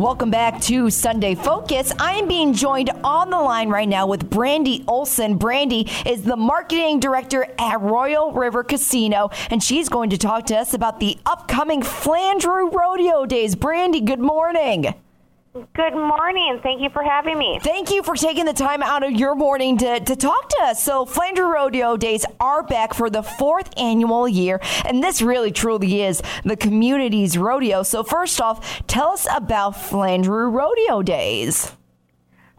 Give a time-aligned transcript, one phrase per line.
[0.00, 1.92] Welcome back to Sunday Focus.
[1.98, 5.36] I am being joined on the line right now with Brandy Olson.
[5.36, 10.56] Brandy is the marketing director at Royal River Casino, and she's going to talk to
[10.56, 13.54] us about the upcoming Flandreau Rodeo Days.
[13.54, 14.94] Brandy, good morning.
[15.52, 16.60] Good morning.
[16.62, 17.58] Thank you for having me.
[17.60, 20.80] Thank you for taking the time out of your morning to, to talk to us.
[20.80, 26.02] So, Flandreau Rodeo Days are back for the fourth annual year, and this really truly
[26.02, 27.82] is the community's rodeo.
[27.82, 31.72] So, first off, tell us about Flandreau Rodeo Days.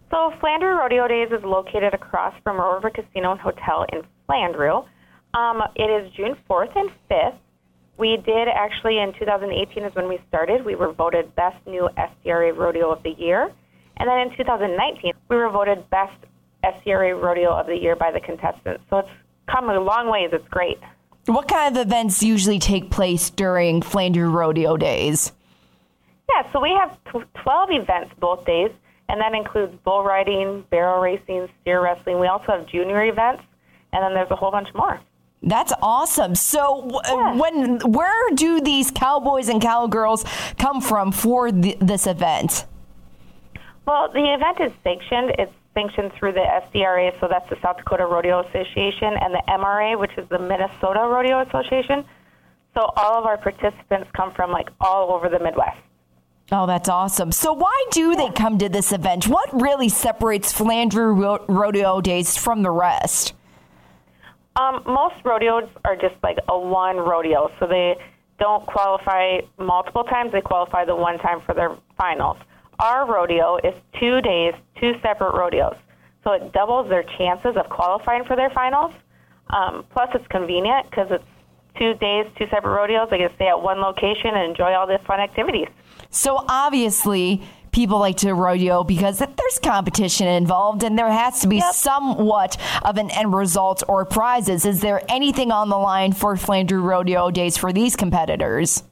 [0.09, 4.85] So, Flandreau Rodeo Days is located across from River Casino and Hotel in Flandreau.
[5.33, 7.37] Um, it is June 4th and 5th.
[8.01, 10.65] We did actually in 2018 is when we started.
[10.65, 13.51] We were voted best new SDRA rodeo of the year,
[13.97, 16.17] and then in 2019 we were voted best
[16.63, 18.83] SDRA rodeo of the year by the contestants.
[18.89, 19.09] So it's
[19.47, 20.31] come a long ways.
[20.33, 20.79] It's great.
[21.27, 25.31] What kind of events usually take place during Flandreau Rodeo Days?
[26.27, 26.97] Yeah, so we have
[27.43, 28.71] 12 events both days,
[29.09, 32.19] and that includes bull riding, barrel racing, steer wrestling.
[32.19, 33.43] We also have junior events,
[33.93, 34.99] and then there's a whole bunch more.
[35.43, 36.35] That's awesome.
[36.35, 37.35] So, uh, yeah.
[37.35, 40.23] when where do these cowboys and cowgirls
[40.59, 42.65] come from for the, this event?
[43.87, 45.33] Well, the event is sanctioned.
[45.39, 46.41] It's sanctioned through the
[46.73, 51.07] SDRA, so that's the South Dakota Rodeo Association, and the MRA, which is the Minnesota
[51.07, 52.05] Rodeo Association.
[52.75, 55.79] So all of our participants come from like all over the Midwest.
[56.53, 57.31] Oh, that's awesome.
[57.31, 59.27] So, why do they come to this event?
[59.27, 63.33] What really separates Flandreau Rodeo Days from the rest?
[64.55, 67.95] Um, most rodeos are just like a one rodeo, so they
[68.39, 70.31] don't qualify multiple times.
[70.31, 72.37] They qualify the one time for their finals.
[72.79, 75.75] Our rodeo is two days, two separate rodeos,
[76.23, 78.93] so it doubles their chances of qualifying for their finals.
[79.51, 81.23] Um, plus, it's convenient because it's
[81.77, 83.09] two days, two separate rodeos.
[83.09, 85.67] They can stay at one location and enjoy all the fun activities.
[86.09, 91.57] So obviously, people like to rodeo because there's competition involved and there has to be
[91.57, 91.73] yep.
[91.73, 94.65] somewhat of an end result or prizes.
[94.65, 98.83] Is there anything on the line for Flandreau Rodeo Days for these competitors?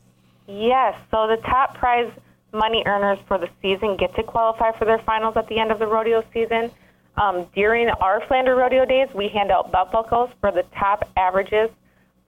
[0.47, 0.95] Yes.
[1.11, 2.11] So the top prize
[2.53, 5.79] money earners for the season get to qualify for their finals at the end of
[5.79, 6.71] the rodeo season.
[7.17, 11.69] Um, during our Flandreau Rodeo Days, we hand out belt buckles for the top averages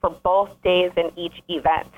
[0.00, 1.88] for both days in each event.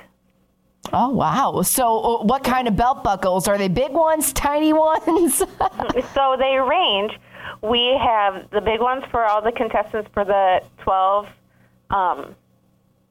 [0.93, 1.63] Oh wow!
[1.63, 3.69] So, uh, what kind of belt buckles are they?
[3.69, 5.37] Big ones, tiny ones?
[6.15, 7.13] so they range.
[7.63, 11.27] We have the big ones for all the contestants for the twelve
[11.91, 12.35] um,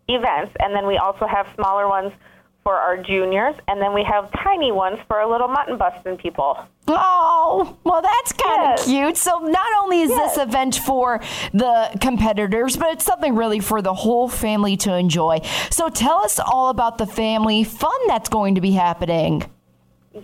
[0.07, 2.13] events, and then we also have smaller ones
[2.63, 6.57] for our juniors, and then we have tiny ones for our little mutton busting people.
[6.88, 8.85] Oh, well, that's kind of yes.
[8.85, 9.18] cute.
[9.18, 10.35] So, not only is yes.
[10.35, 11.22] this event for
[11.53, 15.41] the competitors, but it's something really for the whole family to enjoy.
[15.69, 19.44] So, tell us all about the family fun that's going to be happening.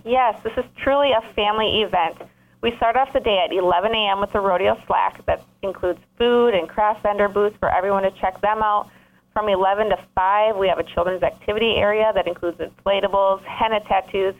[0.04, 2.16] Yes, this is truly a family event.
[2.62, 4.20] We start off the day at 11 a.m.
[4.20, 8.40] with the rodeo slack that includes food and craft vendor booths for everyone to check
[8.42, 8.90] them out.
[9.32, 14.34] From 11 to 5, we have a children's activity area that includes inflatables, henna tattoos,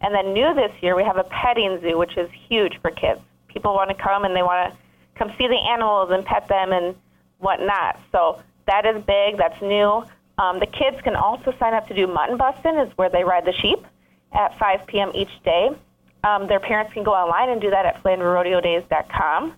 [0.00, 3.20] and then new this year, we have a petting zoo, which is huge for kids.
[3.48, 4.78] People want to come and they want to
[5.18, 6.94] come see the animals and pet them and
[7.38, 7.98] whatnot.
[8.12, 9.38] So that is big.
[9.38, 10.04] That's new.
[10.38, 13.46] Um, the kids can also sign up to do mutton busting, is where they ride
[13.46, 13.84] the sheep
[14.32, 15.10] at 5 p.m.
[15.14, 15.70] each day.
[16.24, 19.54] Um, their parents can go online and do that at FlandreauRodeoDays.com.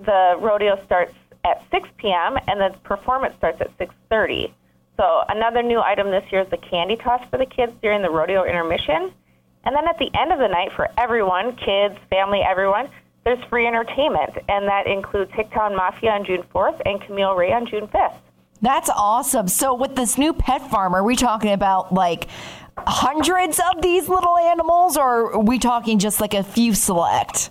[0.00, 1.14] The rodeo starts
[1.44, 2.38] at 6 p.m.
[2.46, 4.52] and the performance starts at 6:30.
[4.96, 8.10] So another new item this year is the candy toss for the kids during the
[8.10, 9.12] rodeo intermission.
[9.64, 12.88] And then at the end of the night for everyone, kids, family, everyone,
[13.24, 17.66] there's free entertainment, and that includes Hicktown Mafia on June 4th and Camille Ray on
[17.66, 18.16] June 5th.
[18.60, 19.48] That's awesome.
[19.48, 22.26] So with this new pet farm, are we talking about like
[22.76, 27.50] hundreds of these little animals, or are we talking just like a few select?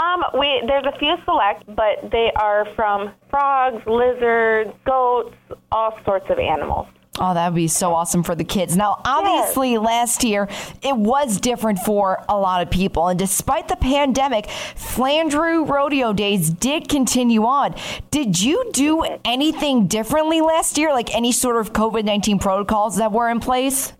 [0.00, 5.34] Um, we there's a few select, but they are from frogs, lizards, goats,
[5.70, 6.86] all sorts of animals.
[7.18, 8.76] Oh, that would be so awesome for the kids.
[8.76, 9.82] Now, obviously, yes.
[9.82, 10.48] last year
[10.80, 13.08] it was different for a lot of people.
[13.08, 17.74] And despite the pandemic, Flandreau Rodeo Days did continue on.
[18.10, 23.12] Did you do anything differently last year, like any sort of COVID 19 protocols that
[23.12, 23.92] were in place?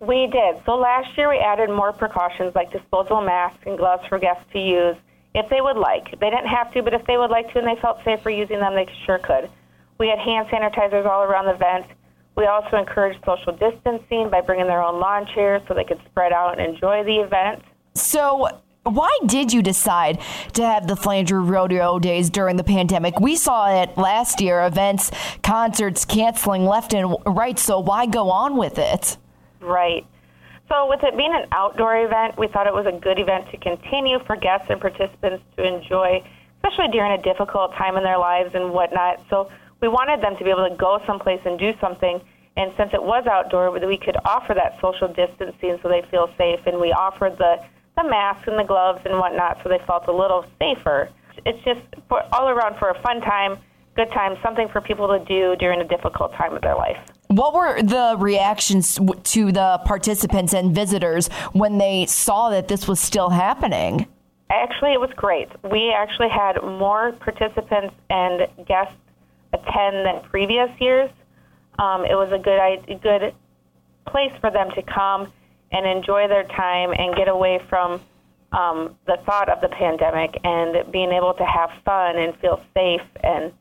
[0.00, 0.60] We did.
[0.66, 4.58] So last year we added more precautions like disposable masks and gloves for guests to
[4.58, 4.96] use
[5.34, 6.18] if they would like.
[6.20, 8.60] They didn't have to, but if they would like to and they felt safer using
[8.60, 9.50] them, they sure could.
[9.98, 11.86] We had hand sanitizers all around the event.
[12.36, 16.32] We also encouraged social distancing by bringing their own lawn chairs so they could spread
[16.32, 17.62] out and enjoy the event.
[17.94, 18.48] So,
[18.84, 20.20] why did you decide
[20.54, 23.20] to have the Flandreau Rodeo Days during the pandemic?
[23.20, 25.12] We saw it last year events,
[25.42, 27.58] concerts canceling left and right.
[27.58, 29.18] So, why go on with it?
[29.60, 30.04] Right.
[30.72, 33.58] So, with it being an outdoor event, we thought it was a good event to
[33.58, 36.24] continue for guests and participants to enjoy,
[36.56, 39.20] especially during a difficult time in their lives and whatnot.
[39.28, 39.52] So,
[39.82, 42.22] we wanted them to be able to go someplace and do something.
[42.56, 46.60] And since it was outdoor, we could offer that social distancing so they feel safe.
[46.64, 47.60] And we offered the,
[47.98, 51.10] the masks and the gloves and whatnot so they felt a little safer.
[51.44, 53.58] It's just for, all around for a fun time,
[53.94, 57.11] good time, something for people to do during a difficult time of their life.
[57.32, 63.00] What were the reactions to the participants and visitors when they saw that this was
[63.00, 64.06] still happening?
[64.50, 65.48] Actually, it was great.
[65.70, 68.94] We actually had more participants and guests
[69.54, 71.10] attend than previous years.
[71.78, 73.34] Um, it was a good good
[74.06, 75.32] place for them to come
[75.70, 78.02] and enjoy their time and get away from
[78.52, 83.00] um, the thought of the pandemic and being able to have fun and feel safe
[83.24, 83.52] and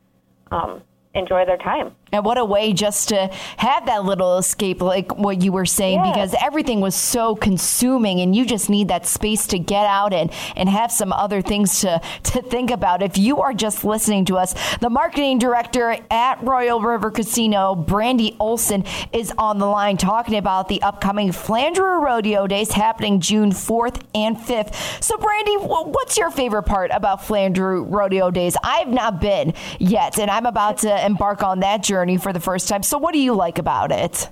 [0.51, 0.81] um,
[1.13, 1.95] enjoy their time.
[2.11, 6.01] And what a way just to have that little escape, like what you were saying,
[6.03, 10.29] because everything was so consuming, and you just need that space to get out and,
[10.57, 13.01] and have some other things to, to think about.
[13.01, 18.35] If you are just listening to us, the marketing director at Royal River Casino, Brandy
[18.41, 24.01] Olson, is on the line talking about the upcoming Flandreau Rodeo Days happening June 4th
[24.13, 25.01] and 5th.
[25.01, 28.57] So, Brandy, what's your favorite part about Flandreau Rodeo Days?
[28.63, 32.39] I've not been yet, and I'm about to embark on that journey journey for the
[32.39, 32.81] first time.
[32.81, 34.27] So, what do you like about it?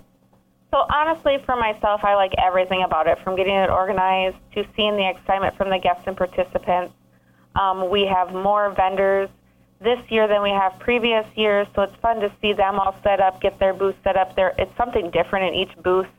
[0.71, 4.95] So, honestly, for myself, I like everything about it from getting it organized to seeing
[4.98, 6.94] the excitement from the guests and participants.
[7.56, 9.30] Um, we have more vendors
[9.81, 13.19] this year than we have previous years, so it's fun to see them all set
[13.19, 14.54] up, get their booth set up there.
[14.57, 16.10] It's something different in each booth,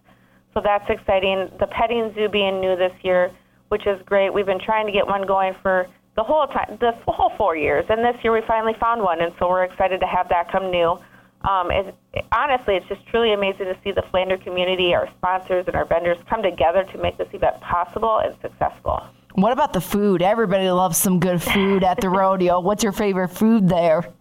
[0.55, 1.51] so that's exciting.
[1.59, 3.31] The petting zoo being new this year,
[3.69, 4.33] which is great.
[4.33, 5.87] We've been trying to get one going for
[6.17, 9.33] the whole time, the whole four years, and this year we finally found one, and
[9.39, 10.99] so we're excited to have that come new
[11.43, 11.95] um, it,
[12.33, 16.19] honestly, it's just truly amazing to see the Flander community, our sponsors, and our vendors
[16.29, 19.03] come together to make this event possible and successful.
[19.35, 20.23] What about the food?
[20.23, 22.61] Everybody loves some good food at the rodeo.
[22.61, 24.13] What's your favorite food there?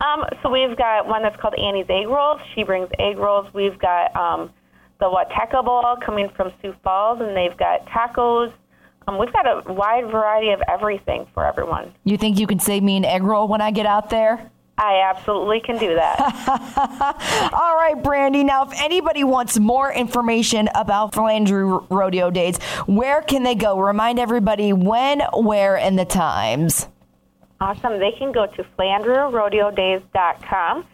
[0.00, 2.40] Um, so we've got one that's called Annie's Egg Rolls.
[2.54, 3.52] She brings egg rolls.
[3.52, 4.50] We've got um,
[5.00, 8.52] the Watecha Bowl coming from Sioux Falls, and they've got tacos.
[9.06, 11.92] Um, we've got a wide variety of everything for everyone.
[12.04, 14.51] You think you can save me an egg roll when I get out there?
[14.78, 16.18] I absolutely can do that.
[17.52, 18.42] All right, Brandy.
[18.42, 23.78] Now, if anybody wants more information about Flandreau Rodeo Days, where can they go?
[23.78, 26.88] Remind everybody when, where, and the times.
[27.60, 27.98] Awesome.
[28.00, 30.86] They can go to FlandreauRodeoDays.com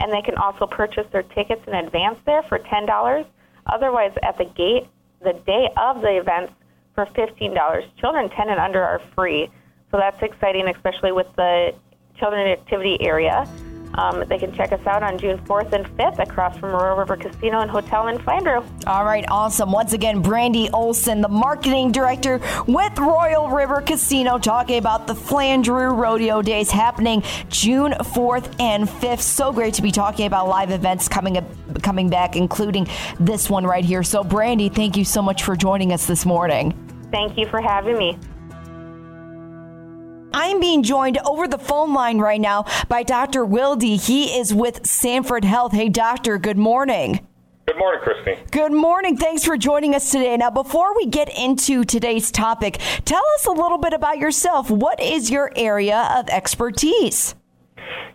[0.00, 3.24] and they can also purchase their tickets in advance there for $10.
[3.66, 4.88] Otherwise, at the gate,
[5.22, 6.52] the day of the events,
[6.94, 7.84] for $15.
[7.98, 9.48] Children 10 and under are free.
[9.90, 11.74] So that's exciting, especially with the
[12.20, 13.48] Children Activity Area.
[13.94, 17.16] Um, they can check us out on June 4th and 5th across from Royal River
[17.16, 18.64] Casino and Hotel in Flandreau.
[18.86, 19.72] All right, awesome.
[19.72, 25.96] Once again, Brandy Olson, the marketing director with Royal River Casino, talking about the Flandreau
[25.96, 29.20] Rodeo Days happening June 4th and 5th.
[29.20, 31.44] So great to be talking about live events coming up,
[31.82, 32.86] coming back, including
[33.18, 34.04] this one right here.
[34.04, 36.74] So, Brandy, thank you so much for joining us this morning.
[37.10, 38.16] Thank you for having me.
[40.32, 43.44] I'm being joined over the phone line right now by Dr.
[43.44, 43.82] Wilde.
[43.82, 45.72] He is with Sanford Health.
[45.72, 47.26] Hey, doctor, good morning.
[47.66, 48.42] Good morning, Christy.
[48.50, 49.16] Good morning.
[49.16, 50.36] Thanks for joining us today.
[50.36, 54.70] Now, before we get into today's topic, tell us a little bit about yourself.
[54.70, 57.34] What is your area of expertise?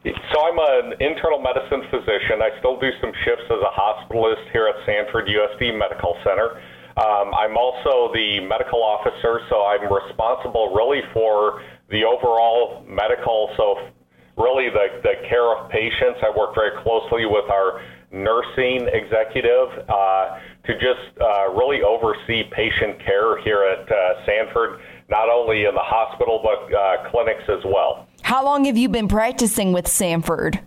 [0.03, 2.41] So, I'm an internal medicine physician.
[2.41, 6.61] I still do some shifts as a hospitalist here at Sanford USD Medical Center.
[6.97, 13.89] Um, I'm also the medical officer, so I'm responsible really for the overall medical, so
[14.37, 16.19] really the, the care of patients.
[16.23, 22.99] I work very closely with our nursing executive uh, to just uh, really oversee patient
[23.05, 28.07] care here at uh, Sanford, not only in the hospital, but uh, clinics as well.
[28.21, 30.59] How long have you been practicing with Sanford?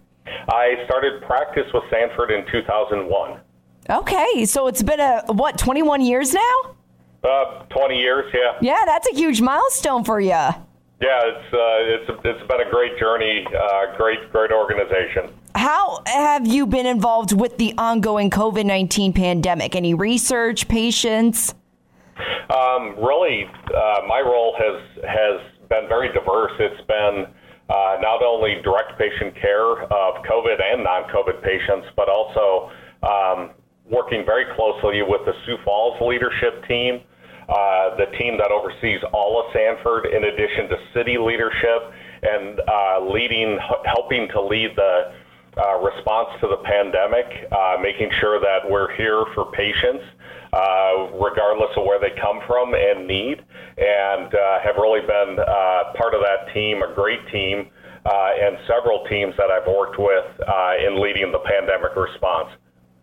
[0.48, 3.40] I started practice with Sanford in 2001.
[3.90, 6.76] Okay, so it's been a what, 21 years now?
[7.24, 8.52] Uh, 20 years, yeah.
[8.60, 10.38] Yeah, that's a huge milestone for you.
[11.00, 15.32] Yeah, it's uh, it's it's been a great journey, uh, great great organization.
[15.54, 19.76] How have you been involved with the ongoing COVID nineteen pandemic?
[19.76, 21.54] Any research, patients?
[22.50, 26.52] Um, really, uh, my role has has been very diverse.
[26.58, 27.26] It's been
[27.68, 33.50] uh, not only direct patient care of COVID and non-COVID patients, but also um,
[33.88, 37.02] working very closely with the Sioux Falls leadership team,
[37.48, 43.00] uh, the team that oversees all of Sanford, in addition to city leadership and uh,
[43.00, 45.12] leading, helping to lead the
[45.56, 50.04] uh, response to the pandemic, uh, making sure that we're here for patients,
[50.52, 53.42] uh, regardless of where they come from and need,
[53.78, 55.36] and have really been
[55.96, 57.68] part of that team, a great team,
[58.04, 60.26] and several teams that I've worked with
[60.84, 62.50] in leading the pandemic response.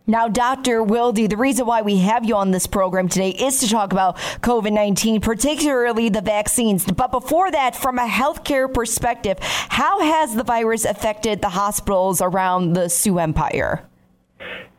[0.08, 0.84] Now, Dr.
[0.84, 4.18] Wilde, the reason why we have you on this program today is to talk about
[4.42, 6.86] COVID 19, particularly the vaccines.
[6.86, 12.74] But before that, from a healthcare perspective, how has the virus affected the hospitals around
[12.74, 13.84] the Sioux Empire?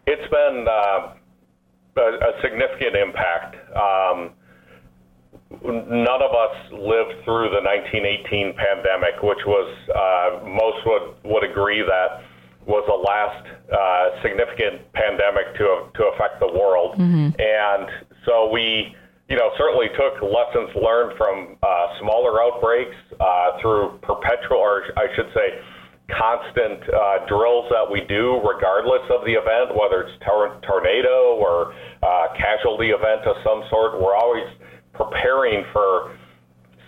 [0.06, 1.14] It's been uh,
[1.96, 3.56] a, a, significant impact.
[3.74, 4.30] Um,
[5.64, 11.82] none of us lived through the 1918 pandemic, which was, uh, most would, would agree
[11.82, 12.22] that
[12.66, 17.30] was the last uh, significant pandemic to to affect the world, mm-hmm.
[17.38, 17.86] and
[18.26, 18.90] so we,
[19.30, 25.06] you know, certainly took lessons learned from uh, smaller outbreaks uh, through perpetual, or I
[25.14, 25.62] should say,
[26.10, 31.74] constant uh, drills that we do, regardless of the event, whether it's tor- tornado or
[32.02, 34.02] uh, casualty event of some sort.
[34.02, 34.46] We're always
[34.94, 36.18] preparing for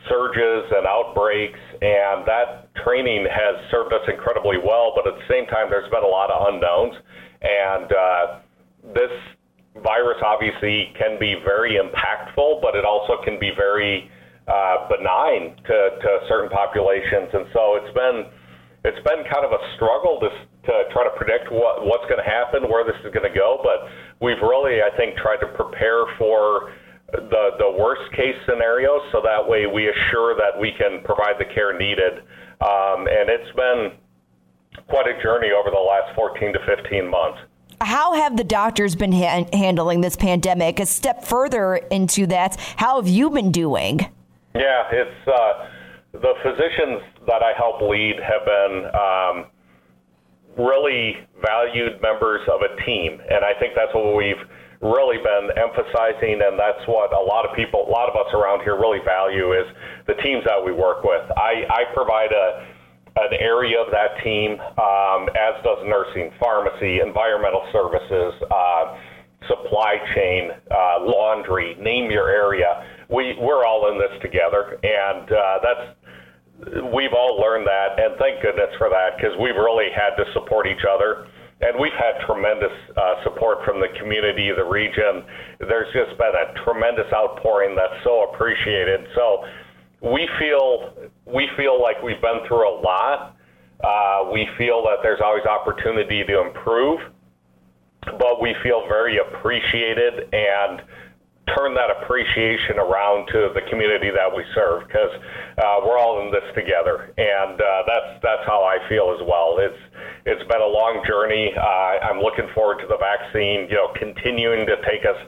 [0.09, 4.93] surges and outbreaks, and that training has served us incredibly well.
[4.97, 6.95] But at the same time, there's been a lot of unknowns,
[7.43, 8.25] and uh,
[8.95, 9.13] this
[9.83, 14.11] virus obviously can be very impactful, but it also can be very
[14.49, 18.25] uh, benign to, to certain populations, and so it's been
[18.85, 20.31] it's been kind of a struggle to
[20.65, 23.61] to try to predict what what's going to happen, where this is going to go.
[23.63, 23.89] But
[24.25, 26.73] we've really, I think, tried to prepare for
[27.13, 31.45] the, the worst case scenario so that way we assure that we can provide the
[31.55, 32.19] care needed.
[32.61, 33.93] Um, and it's been
[34.89, 37.39] quite a journey over the last 14 to 15 months.
[37.81, 40.81] How have the doctors been ha- handling this pandemic?
[40.81, 44.01] A step further into that, how have you been doing?
[44.55, 45.69] Yeah, it's uh,
[46.13, 53.21] the physicians that I help lead have been um, really valued members of a team,
[53.31, 54.43] and I think that's what we've
[54.81, 58.63] really been emphasizing, and that's what a lot of people, a lot of us around
[58.63, 59.67] here really value is
[60.07, 61.27] the teams that we work with.
[61.35, 62.79] I, I provide a
[63.19, 68.95] an area of that team, um, as does nursing, pharmacy, environmental services, uh,
[69.49, 72.87] supply chain, uh, laundry, name your area.
[73.11, 75.85] We, we're all in this together, and uh, that's
[76.95, 80.67] we've all learned that, and thank goodness for that because we've really had to support
[80.67, 81.27] each other
[81.61, 85.25] and we've had tremendous uh, support from the community, the region.
[85.59, 89.09] There's just been a tremendous outpouring that's so appreciated.
[89.15, 89.45] So
[90.01, 90.95] we feel
[91.27, 93.35] we feel like we've been through a lot.
[93.83, 97.01] Uh, we feel that there's always opportunity to improve,
[98.05, 100.83] but we feel very appreciated and
[101.57, 105.13] turn that appreciation around to the community that we serve because
[105.59, 109.59] uh, we're all in this together, and uh, that's that's how I feel as well.
[109.59, 109.79] It's
[110.27, 111.53] it's been a long journey.
[111.57, 115.19] Uh, I'm looking forward to the vaccine, you know, continuing to take us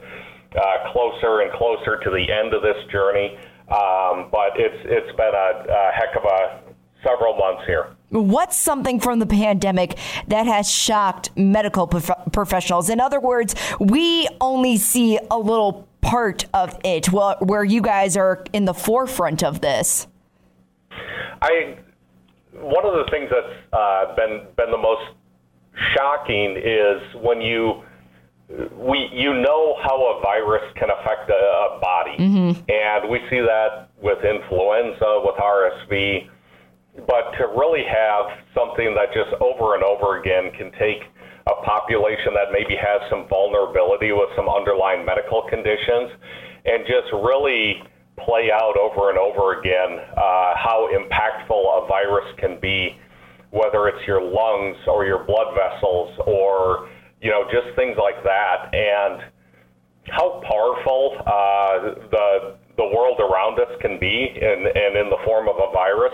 [0.55, 3.37] uh, closer and closer to the end of this journey.
[3.71, 6.71] Um, but it's it's been a, a heck of a
[7.03, 7.95] several months here.
[8.09, 9.97] What's something from the pandemic
[10.27, 12.89] that has shocked medical prof- professionals?
[12.89, 18.17] In other words, we only see a little part of it, well, where you guys
[18.17, 20.07] are in the forefront of this.
[21.41, 21.77] I
[22.53, 25.13] one of the things that's uh, been been the most
[25.95, 27.83] shocking is when you
[28.75, 32.61] we you know how a virus can affect a, a body, mm-hmm.
[32.69, 36.27] and we see that with influenza, with RSV.
[37.07, 41.03] But to really have something that just over and over again can take
[41.47, 46.11] a population that maybe has some vulnerability with some underlying medical conditions
[46.65, 47.81] and just really
[48.25, 52.97] play out over and over again uh, how impactful a virus can be,
[53.49, 56.89] whether it's your lungs or your blood vessels or
[57.21, 59.23] you know just things like that, and
[60.07, 65.47] how powerful uh, the the world around us can be, in, and in the form
[65.47, 66.13] of a virus.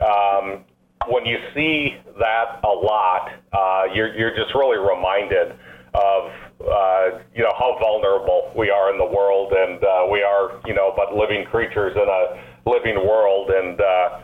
[0.00, 0.64] Um,
[1.08, 5.56] when you see that a lot, uh, you're you're just really reminded
[5.94, 6.30] of
[6.60, 10.74] uh, you know how vulnerable we are in the world, and uh, we are you
[10.74, 14.20] know but living creatures in a living world, and uh,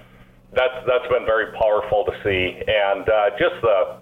[0.54, 3.98] that's that's been very powerful to see, and uh, just the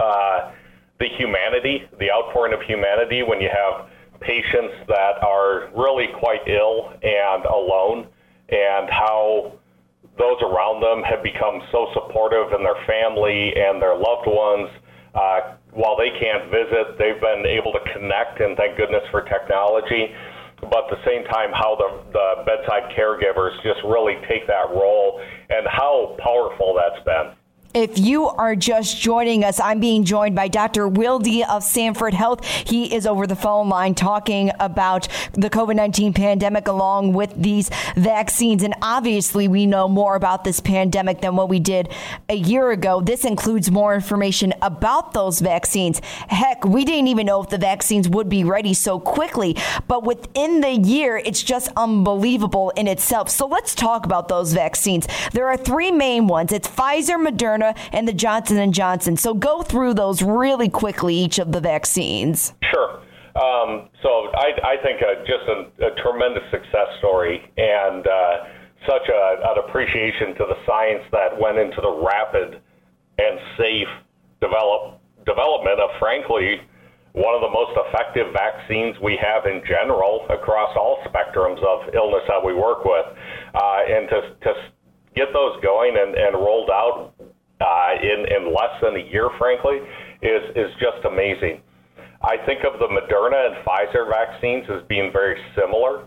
[0.00, 0.52] uh,
[1.00, 3.88] the humanity, the outpouring of humanity when you have
[4.20, 8.06] patients that are really quite ill and alone,
[8.50, 9.52] and how
[10.20, 14.68] those around them have become so supportive in their family and their loved ones.
[15.16, 20.12] Uh, while they can't visit, they've been able to connect, and thank goodness for technology.
[20.60, 25.18] But at the same time, how the, the bedside caregivers just really take that role
[25.48, 27.39] and how powerful that's been.
[27.72, 30.88] If you are just joining us, I'm being joined by Dr.
[30.88, 32.44] Wilde of Sanford Health.
[32.44, 37.70] He is over the phone line talking about the COVID 19 pandemic along with these
[37.94, 38.64] vaccines.
[38.64, 41.92] And obviously, we know more about this pandemic than what we did
[42.28, 43.00] a year ago.
[43.00, 46.00] This includes more information about those vaccines.
[46.26, 49.56] Heck, we didn't even know if the vaccines would be ready so quickly.
[49.86, 53.28] But within the year, it's just unbelievable in itself.
[53.30, 55.06] So let's talk about those vaccines.
[55.32, 59.16] There are three main ones it's Pfizer, Moderna, Moderna and the Johnson and Johnson.
[59.16, 62.54] So go through those really quickly, each of the vaccines.
[62.70, 63.00] Sure.
[63.36, 68.36] Um, so I, I think uh, just a, a, tremendous success story and uh,
[68.88, 72.60] such a, an appreciation to the science that went into the rapid
[73.18, 73.88] and safe
[74.40, 76.60] develop, development of, frankly,
[77.12, 82.22] one of the most effective vaccines we have in general across all spectrums of illness
[82.26, 83.06] that we work with.
[83.54, 84.52] Uh, and to, to
[85.14, 87.14] get those going and, and rolled out
[87.60, 89.78] uh, in, in less than a year, frankly,
[90.22, 91.60] is, is just amazing.
[92.22, 96.04] I think of the Moderna and Pfizer vaccines as being very similar.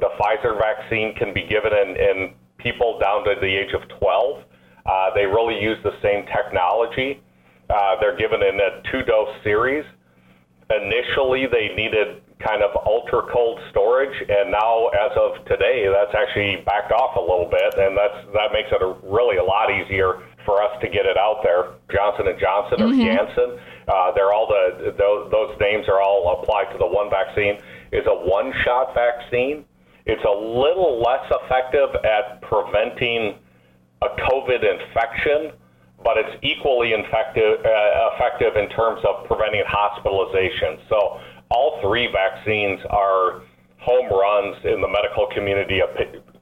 [0.00, 4.42] The Pfizer vaccine can be given in, in people down to the age of 12.
[4.86, 7.22] Uh, they really use the same technology.
[7.70, 9.84] Uh, they're given in a two dose series.
[10.70, 16.62] Initially, they needed kind of ultra cold storage, and now, as of today, that's actually
[16.64, 20.22] backed off a little bit, and that's that makes it a, really a lot easier
[20.48, 21.76] for us to get it out there.
[21.92, 23.04] Johnson and Johnson or mm-hmm.
[23.04, 27.60] Janssen, uh, they're all the those, those names are all applied to the one vaccine.
[27.92, 29.64] Is a one-shot vaccine.
[30.06, 33.36] It's a little less effective at preventing
[34.00, 35.52] a COVID infection,
[36.04, 40.80] but it's equally infective, uh, effective in terms of preventing hospitalization.
[40.88, 41.20] So
[41.50, 43.42] all three vaccines are
[43.80, 45.80] home runs in the medical community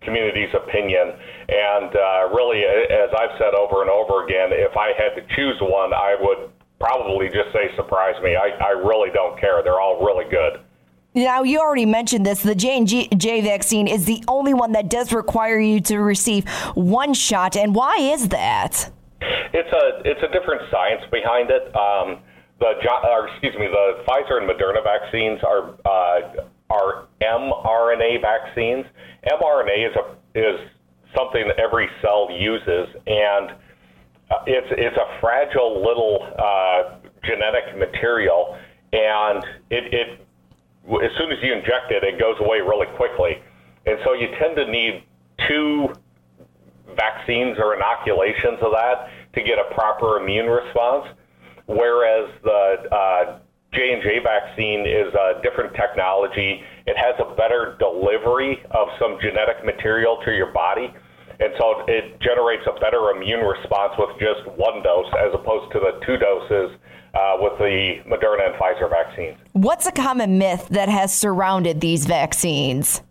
[0.06, 1.12] community's opinion.
[1.50, 5.58] And uh, really, as I've said over and over again, if I had to choose
[5.60, 8.36] one, I would probably just say surprise me.
[8.36, 9.62] I, I really don't care.
[9.62, 10.62] They're all really good.
[11.14, 12.42] Now you already mentioned this.
[12.42, 16.46] The J and J vaccine is the only one that does require you to receive
[16.74, 18.90] one shot, and why is that?
[19.54, 21.74] It's a it's a different science behind it.
[21.74, 22.20] Um,
[22.60, 22.74] the
[23.08, 26.44] or excuse me, the Pfizer and Moderna vaccines are uh,
[26.76, 28.84] are mRNA vaccines,
[29.24, 30.60] mRNA is a is
[31.16, 33.50] something that every cell uses, and
[34.30, 38.58] uh, it's it's a fragile little uh, genetic material,
[38.92, 40.26] and it, it
[40.86, 43.32] as soon as you inject it, it goes away really quickly,
[43.86, 45.04] and so you tend to need
[45.48, 45.88] two
[46.94, 51.06] vaccines or inoculations of that to get a proper immune response.
[51.66, 53.38] Whereas the uh,
[53.76, 56.64] J and J vaccine is a different technology.
[56.86, 60.88] It has a better delivery of some genetic material to your body,
[61.38, 65.80] and so it generates a better immune response with just one dose as opposed to
[65.80, 66.72] the two doses
[67.12, 69.36] uh, with the Moderna and Pfizer vaccines.
[69.52, 73.02] What's a common myth that has surrounded these vaccines?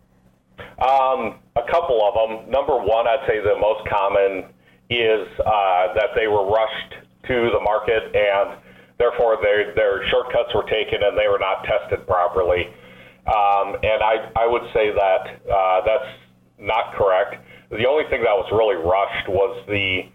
[0.58, 2.50] Um, a couple of them.
[2.50, 4.50] Number one, I'd say the most common
[4.90, 6.94] is uh, that they were rushed
[7.28, 8.58] to the market and
[8.98, 12.68] Therefore, their, their shortcuts were taken and they were not tested properly.
[13.26, 16.10] Um, and I, I would say that uh, that's
[16.58, 17.42] not correct.
[17.70, 20.08] The only thing that was really rushed was the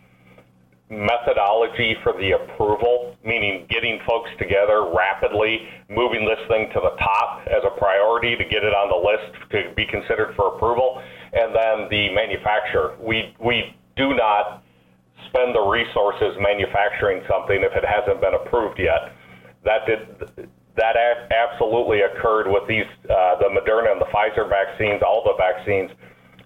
[0.92, 7.48] methodology for the approval, meaning getting folks together rapidly, moving this thing to the top
[7.48, 11.56] as a priority to get it on the list to be considered for approval, and
[11.56, 12.98] then the manufacturer.
[13.00, 14.64] We we do not
[15.30, 19.14] spend the resources manufacturing something if it hasn't been approved yet.
[19.64, 20.96] That did that
[21.32, 25.92] absolutely occurred with these uh, the Moderna and the Pfizer vaccines, all the vaccines.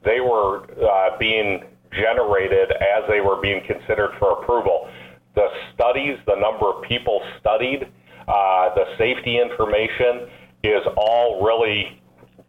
[0.03, 4.89] They were uh, being generated as they were being considered for approval.
[5.35, 7.91] The studies, the number of people studied,
[8.27, 10.29] uh, the safety information
[10.63, 12.01] is all really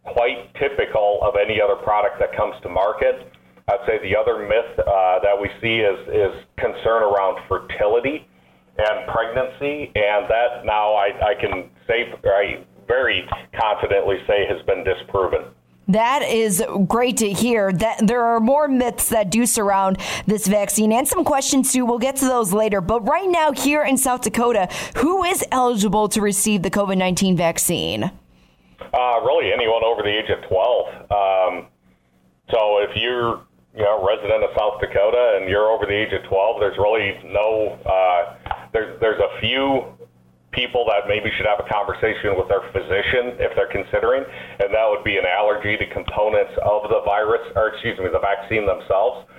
[0.03, 3.31] quite typical of any other product that comes to market.
[3.69, 8.25] I'd say the other myth uh, that we see is, is concern around fertility
[8.77, 13.27] and pregnancy, and that now I, I can say I very
[13.59, 15.47] confidently say has been disproven.
[15.89, 17.73] That is great to hear.
[17.73, 21.85] That there are more myths that do surround this vaccine and some questions too.
[21.85, 22.81] We'll get to those later.
[22.81, 27.35] But right now, here in South Dakota, who is eligible to receive the COVID nineteen
[27.35, 28.03] vaccine?
[28.93, 30.87] Uh, really, anyone over the age of twelve.
[31.11, 31.67] Um,
[32.49, 33.41] So if you're
[33.77, 37.13] you know resident of South Dakota and you're over the age of 12, there's really
[37.29, 38.35] no uh,
[38.73, 39.85] there's there's a few
[40.51, 44.25] people that maybe should have a conversation with their physician if they're considering,
[44.59, 48.19] and that would be an allergy to components of the virus, or excuse me, the
[48.19, 49.29] vaccine themselves.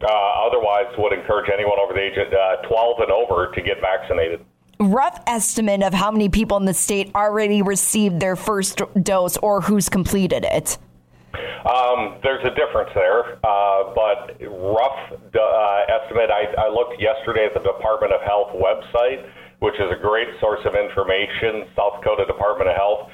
[0.00, 3.82] Uh, otherwise, would encourage anyone over the age of uh, 12 and over to get
[3.82, 4.40] vaccinated.
[4.78, 9.60] Rough estimate of how many people in the state already received their first dose or
[9.60, 10.78] who's completed it.
[11.34, 16.30] Um, there's a difference there, uh, but rough uh, estimate.
[16.30, 19.28] I, I looked yesterday at the Department of Health website,
[19.60, 21.68] which is a great source of information.
[21.76, 23.10] South Dakota Department of Health.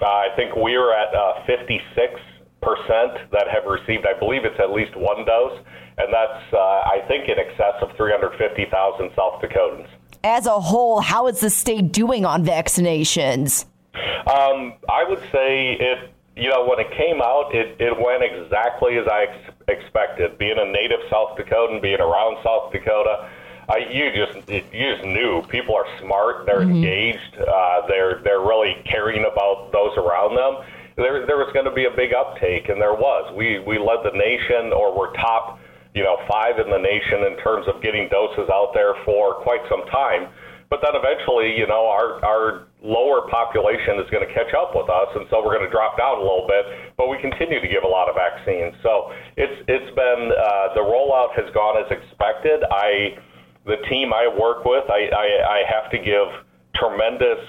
[0.00, 2.20] Uh, I think we are at uh, 56
[2.62, 4.06] percent that have received.
[4.06, 5.58] I believe it's at least one dose,
[5.98, 9.88] and that's uh, I think in excess of 350,000 South Dakotans.
[10.24, 13.66] As a whole, how is the state doing on vaccinations?
[13.94, 16.11] Um, I would say it.
[16.36, 20.38] You know, when it came out, it, it went exactly as I ex- expected.
[20.38, 23.28] Being a native South Dakotan, being around South Dakota,
[23.68, 26.82] I, you just it, you just knew people are smart, they're mm-hmm.
[26.82, 30.64] engaged, uh, they're they're really caring about those around them
[30.96, 33.32] there, there was going to be a big uptake, and there was.
[33.34, 35.58] We, we led the nation, or were top,
[35.94, 39.60] you know, five in the nation in terms of getting doses out there for quite
[39.68, 40.28] some time.
[40.72, 44.88] But then eventually, you know, our, our lower population is going to catch up with
[44.88, 46.96] us, and so we're going to drop down a little bit.
[46.96, 50.80] But we continue to give a lot of vaccines, so it's it's been uh, the
[50.80, 52.64] rollout has gone as expected.
[52.72, 53.20] I
[53.68, 56.40] the team I work with, I, I, I have to give
[56.74, 57.44] tremendous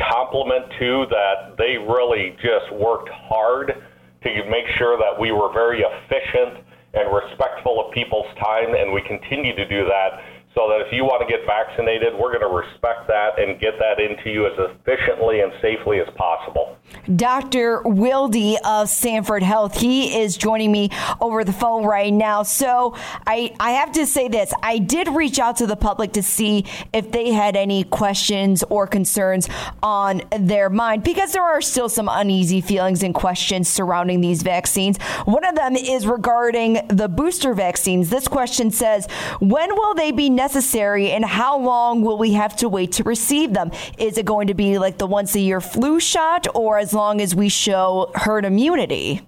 [0.00, 5.84] compliment to that they really just worked hard to make sure that we were very
[5.84, 10.92] efficient and respectful of people's time, and we continue to do that so that if
[10.92, 14.46] you want to get vaccinated, we're going to respect that and get that into you
[14.46, 16.76] as efficiently and safely as possible.
[17.16, 17.82] Dr.
[17.82, 20.90] Wilde of Sanford Health, he is joining me
[21.20, 22.44] over the phone right now.
[22.44, 22.94] So
[23.26, 26.66] I, I have to say this I did reach out to the public to see
[26.92, 29.48] if they had any questions or concerns
[29.82, 34.98] on their mind because there are still some uneasy feelings and questions surrounding these vaccines.
[35.24, 38.08] One of them is regarding the booster vaccines.
[38.10, 39.06] This question says,
[39.40, 41.04] When will they be necessary?
[41.14, 43.70] and how long will we have to wait to receive them?
[43.98, 47.20] Is it going to be like the once a year flu shot or as long
[47.20, 49.26] as we show herd immunity?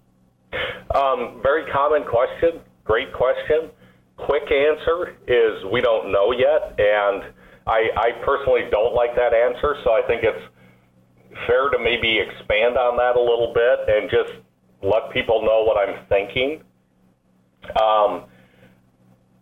[0.94, 2.60] Um, very common question.
[2.84, 3.70] Great question.
[4.16, 6.78] Quick answer is we don't know yet.
[6.78, 7.32] And
[7.66, 9.76] I, I personally don't like that answer.
[9.84, 10.44] So I think it's
[11.46, 14.32] fair to maybe expand on that a little bit and just
[14.82, 16.62] let people know what I'm thinking.
[17.80, 18.24] Um,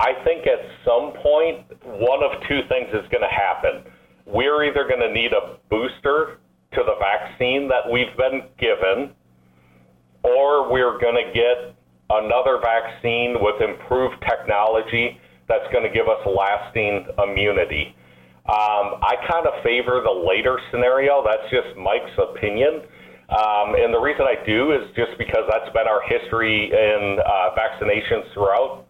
[0.04, 3.90] I think at some point, one of two things is going to happen.
[4.26, 6.40] We're either going to need a booster
[6.76, 9.16] to the vaccine that we've been given,
[10.22, 11.72] or we're going to get
[12.10, 17.96] another vaccine with improved technology that's going to give us lasting immunity.
[18.44, 21.24] Um, I kind of favor the later scenario.
[21.24, 22.84] That's just Mike's opinion.
[23.32, 27.56] Um, and the reason I do is just because that's been our history in uh,
[27.56, 28.83] vaccinations throughout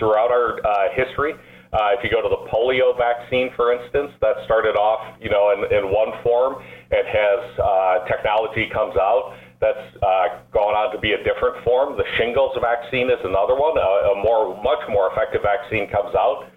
[0.00, 1.38] throughout our uh, history.
[1.70, 5.54] Uh, if you go to the polio vaccine, for instance, that started off, you know,
[5.54, 6.58] in, in one form.
[6.90, 11.94] and has uh, technology comes out that's uh, gone on to be a different form.
[12.00, 13.76] The shingles vaccine is another one.
[13.76, 16.48] A, a more, much more effective vaccine comes out,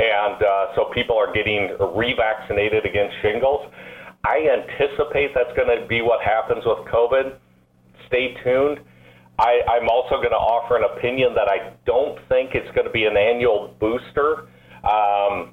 [0.00, 3.68] and uh, so people are getting revaccinated against shingles.
[4.24, 7.36] I anticipate that's going to be what happens with COVID.
[8.08, 8.80] Stay tuned.
[9.38, 12.92] I, I'm also going to offer an opinion that I don't think it's going to
[12.92, 14.48] be an annual booster.
[14.84, 15.52] Um,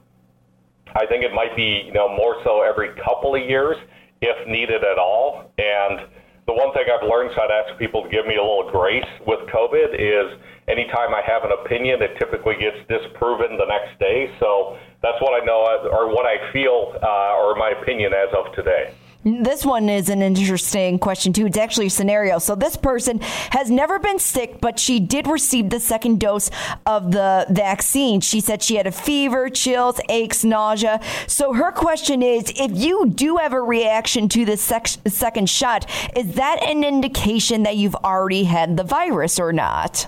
[0.96, 3.76] I think it might be, you know, more so every couple of years,
[4.22, 5.52] if needed at all.
[5.58, 6.08] And
[6.46, 9.10] the one thing I've learned, so I'd ask people to give me a little grace
[9.26, 14.32] with COVID, is anytime I have an opinion, it typically gets disproven the next day.
[14.40, 15.60] So that's what I know,
[15.92, 18.94] or what I feel, uh, or my opinion as of today.
[19.24, 21.46] This one is an interesting question, too.
[21.46, 22.40] It's actually a scenario.
[22.40, 23.20] So, this person
[23.52, 26.52] has never been sick, but she did receive the second dose
[26.86, 28.20] of the vaccine.
[28.20, 31.00] She said she had a fever, chills, aches, nausea.
[31.28, 35.90] So, her question is if you do have a reaction to the sec- second shot,
[36.18, 40.08] is that an indication that you've already had the virus or not?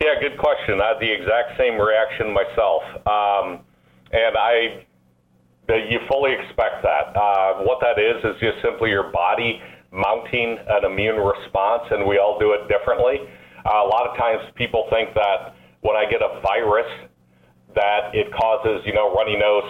[0.00, 0.80] Yeah, good question.
[0.80, 2.82] I had the exact same reaction myself.
[3.06, 3.60] Um,
[4.12, 4.85] and I
[5.68, 7.16] you fully expect that.
[7.16, 9.60] Uh, what that is is just simply your body
[9.92, 13.18] mounting an immune response, and we all do it differently.
[13.64, 16.86] Uh, a lot of times, people think that when I get a virus,
[17.74, 19.64] that it causes you know runny nose,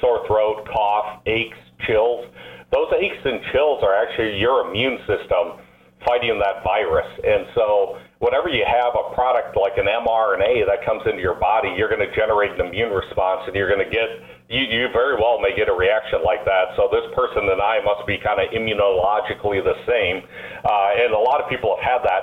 [0.00, 2.26] sore throat, cough, aches, chills.
[2.72, 5.58] Those aches and chills are actually your immune system
[6.06, 7.06] fighting that virus.
[7.24, 11.72] And so, whenever you have a product like an mRNA that comes into your body,
[11.76, 14.08] you're going to generate an immune response, and you're going to get
[14.52, 16.76] you, you very well may get a reaction like that.
[16.76, 20.22] So this person and I must be kind of immunologically the same,
[20.64, 22.22] uh, and a lot of people have had that.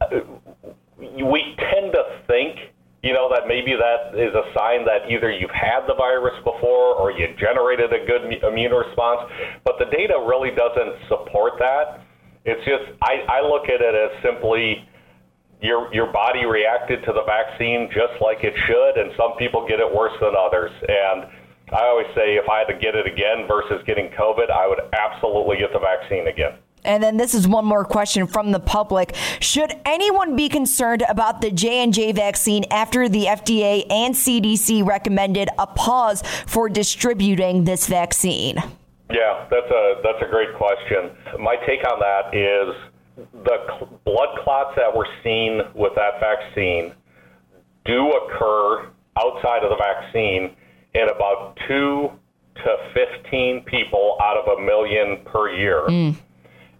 [0.00, 0.20] Uh,
[1.24, 5.52] we tend to think you know, that maybe that is a sign that either you've
[5.52, 9.28] had the virus before or you generated a good immune response.
[9.60, 12.00] But the data really doesn't support that.
[12.48, 14.88] It's just, I, I look at it as simply
[15.64, 19.80] your, your body reacted to the vaccine just like it should, and some people get
[19.80, 20.70] it worse than others.
[20.86, 21.24] And
[21.72, 24.80] I always say if I had to get it again versus getting COVID, I would
[24.92, 26.58] absolutely get the vaccine again.
[26.84, 29.16] And then this is one more question from the public.
[29.40, 35.66] Should anyone be concerned about the J&J vaccine after the FDA and CDC recommended a
[35.66, 38.56] pause for distributing this vaccine?
[39.10, 41.10] Yeah, that's a that's a great question.
[41.38, 42.74] My take on that is
[43.44, 46.92] the blood clots that were seen with that vaccine
[47.84, 50.56] do occur outside of the vaccine
[50.94, 52.10] in about 2
[52.56, 55.82] to 15 people out of a million per year.
[55.88, 56.16] Mm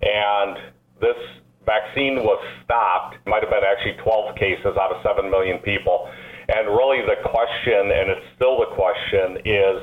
[0.05, 0.57] and
[1.01, 1.17] this
[1.65, 3.17] vaccine was stopped.
[3.17, 6.09] It might have been actually 12 cases out of 7 million people.
[6.49, 9.77] And really, the question, and it's still the question, is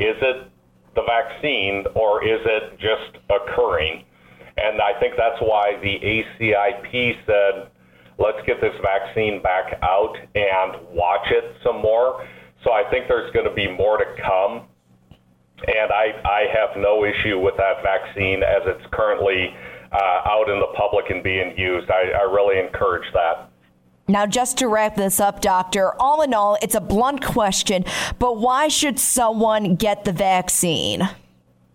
[0.00, 0.50] is it
[0.94, 4.04] the vaccine or is it just occurring?
[4.62, 7.70] And I think that's why the ACIP said,
[8.18, 12.26] let's get this vaccine back out and watch it some more.
[12.64, 14.66] So I think there's going to be more to come
[15.66, 19.54] and I, I have no issue with that vaccine as it's currently
[19.92, 21.90] uh, out in the public and being used.
[21.90, 23.50] I, I really encourage that.
[24.08, 27.84] Now, just to wrap this up, Doctor, all in all, it's a blunt question,
[28.18, 31.08] but why should someone get the vaccine?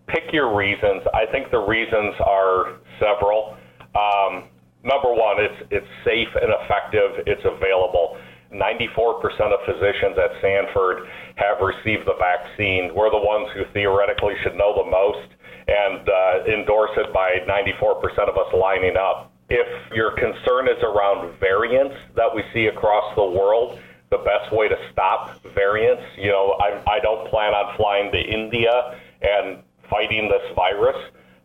[0.08, 1.02] Pick your reasons.
[1.14, 3.56] I think the reasons are several.
[3.94, 4.44] Um,
[4.84, 7.26] number one, it's it's safe and effective.
[7.26, 8.18] It's available.
[8.54, 9.18] 94%
[9.50, 12.94] of physicians at Sanford have received the vaccine.
[12.94, 15.28] We're the ones who theoretically should know the most
[15.66, 19.32] and uh, endorse it by 94% of us lining up.
[19.50, 23.78] If your concern is around variants that we see across the world,
[24.10, 28.18] the best way to stop variants, you know, I, I don't plan on flying to
[28.18, 30.96] India and fighting this virus.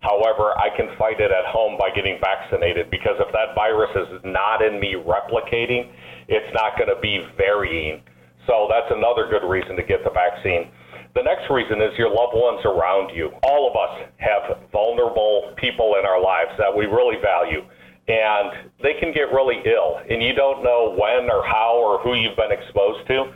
[0.02, 4.22] However, I can fight it at home by getting vaccinated because if that virus is
[4.26, 5.94] not in me replicating,
[6.28, 8.02] it's not going to be varying.
[8.48, 10.74] So that's another good reason to get the vaccine.
[11.14, 13.30] The next reason is your loved ones around you.
[13.44, 17.62] All of us have vulnerable people in our lives that we really value,
[18.08, 22.16] and they can get really ill, and you don't know when or how or who
[22.16, 23.28] you've been exposed to.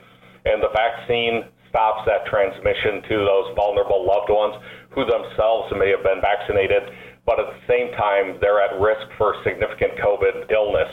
[0.45, 1.43] And the vaccine
[1.75, 4.55] stops that transmission to those vulnerable loved ones
[4.95, 6.87] who themselves may have been vaccinated,
[7.27, 10.87] but at the same time, they're at risk for significant COVID illness.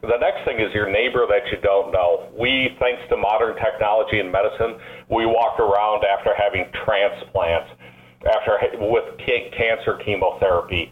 [0.00, 2.32] The next thing is your neighbor that you don't know.
[2.32, 4.80] We, thanks to modern technology and medicine,
[5.12, 7.76] we walk around after having transplants,
[8.24, 10.88] after with cancer chemotherapy,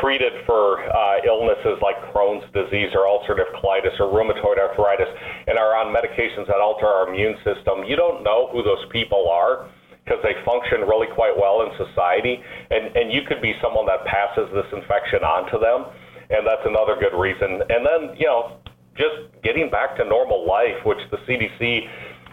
[0.00, 5.08] treated for uh, illnesses like Crohn's disease or ulcerative colitis or rheumatoid arthritis,
[5.46, 7.84] and are on medications that alter our immune system.
[7.86, 9.68] You don't know who those people are
[10.04, 14.04] because they function really quite well in society, and, and you could be someone that
[14.06, 15.86] passes this infection on to them
[16.30, 17.62] and that's another good reason.
[17.68, 18.58] And then, you know,
[18.96, 21.88] just getting back to normal life, which the CDC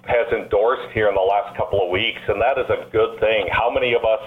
[0.05, 3.47] has endorsed here in the last couple of weeks, and that is a good thing.
[3.51, 4.19] How many of us,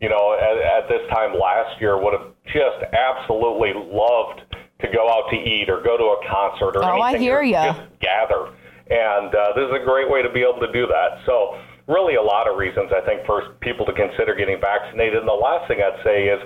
[0.00, 4.42] you know, at, at this time last year would have just absolutely loved
[4.80, 7.16] to go out to eat or go to a concert or oh, anything?
[7.16, 7.54] I hear you.
[7.54, 8.52] Just gather,
[8.90, 11.24] and uh, this is a great way to be able to do that.
[11.26, 15.18] So, really, a lot of reasons I think for people to consider getting vaccinated.
[15.18, 16.40] And the last thing I'd say is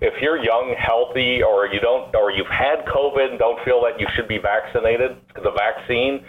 [0.00, 4.00] if you're young, healthy, or you don't, or you've had COVID and don't feel that
[4.00, 6.24] you should be vaccinated, the vaccine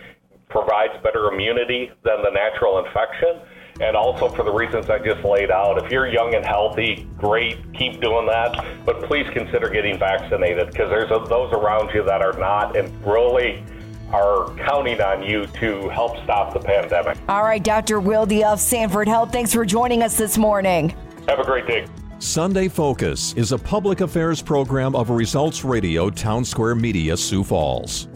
[0.50, 3.40] provides better immunity than the natural infection.
[3.80, 5.84] And also for the reasons I just laid out.
[5.84, 8.86] If you're young and healthy, great, keep doing that.
[8.86, 12.90] But please consider getting vaccinated because there's a, those around you that are not and
[13.06, 13.64] really
[14.12, 17.18] are counting on you to help stop the pandemic.
[17.30, 18.00] All right, Dr.
[18.00, 20.90] Wilde of Sanford Health, thanks for joining us this morning.
[21.28, 21.88] Have a great day.
[22.20, 28.11] Sunday Focus is a public affairs program of Results Radio Townsquare Media, Sioux Falls.